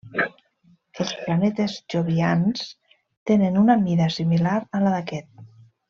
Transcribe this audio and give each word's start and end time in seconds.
Els 1.03 1.11
planetes 1.25 1.75
jovians 1.95 2.65
tenen 3.33 3.61
una 3.65 3.77
mida 3.87 4.09
similar 4.19 4.59
a 4.79 4.83
la 4.89 4.97
d'aquest. 4.99 5.35